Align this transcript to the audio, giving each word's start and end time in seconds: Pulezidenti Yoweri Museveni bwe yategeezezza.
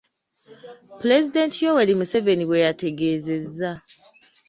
Pulezidenti 0.99 1.57
Yoweri 1.65 1.93
Museveni 1.99 2.43
bwe 2.49 2.63
yategeezezza. 2.65 3.71